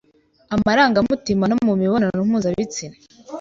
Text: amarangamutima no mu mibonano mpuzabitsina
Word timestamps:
amarangamutima 0.55 1.43
no 1.47 1.55
mu 1.65 1.73
mibonano 1.81 2.19
mpuzabitsina 2.29 2.95